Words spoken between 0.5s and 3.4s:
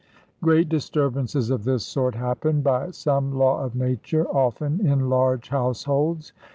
disturbances of this sort happen (by some